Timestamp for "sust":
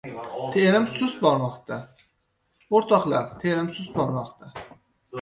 1.01-1.21, 3.81-3.97